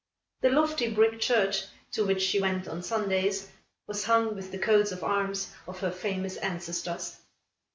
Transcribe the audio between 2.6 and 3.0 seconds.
on